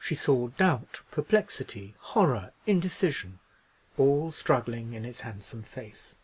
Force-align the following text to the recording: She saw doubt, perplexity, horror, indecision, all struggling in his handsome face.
She 0.00 0.14
saw 0.14 0.48
doubt, 0.48 1.02
perplexity, 1.10 1.96
horror, 1.98 2.54
indecision, 2.66 3.40
all 3.98 4.32
struggling 4.32 4.94
in 4.94 5.04
his 5.04 5.20
handsome 5.20 5.62
face. 5.62 6.14